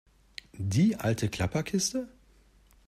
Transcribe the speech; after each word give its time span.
Die 0.57 0.95
alte 0.95 1.29
Klapperkiste? 1.29 2.07